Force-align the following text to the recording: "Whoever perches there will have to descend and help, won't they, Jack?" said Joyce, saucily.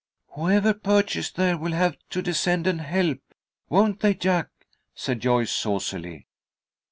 "Whoever 0.29 0.73
perches 0.73 1.29
there 1.31 1.59
will 1.59 1.73
have 1.73 1.95
to 2.09 2.23
descend 2.23 2.65
and 2.65 2.81
help, 2.81 3.19
won't 3.69 3.99
they, 3.99 4.15
Jack?" 4.15 4.47
said 4.95 5.19
Joyce, 5.19 5.51
saucily. 5.51 6.25